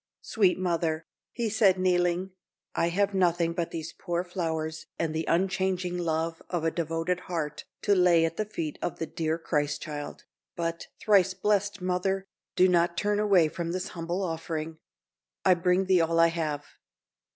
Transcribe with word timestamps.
"Sweet 0.23 0.57
mother," 0.57 1.05
said 1.51 1.75
he, 1.75 1.81
kneeling, 1.83 2.31
"I 2.73 2.89
have 2.89 3.13
nothing 3.13 3.53
but 3.53 3.69
these 3.69 3.93
poor 3.93 4.23
flowers 4.23 4.87
and 4.97 5.13
the 5.13 5.25
unchanging 5.27 5.95
love 5.95 6.41
of 6.49 6.63
a 6.63 6.71
devoted 6.71 7.19
heart 7.29 7.65
to 7.83 7.93
lay 7.93 8.25
at 8.25 8.35
the 8.35 8.45
feet 8.45 8.79
of 8.81 8.97
the 8.97 9.05
dear 9.05 9.37
Christ 9.37 9.83
child; 9.83 10.23
but, 10.55 10.87
thrice 10.99 11.35
blessed 11.35 11.81
mother, 11.81 12.25
do 12.55 12.67
not 12.67 12.97
turn 12.97 13.19
away 13.19 13.47
from 13.47 13.73
this 13.73 13.89
humble 13.89 14.23
offering. 14.23 14.79
I 15.45 15.53
bring 15.53 15.85
thee 15.85 16.01
all 16.01 16.19
I 16.19 16.29
have." 16.29 16.65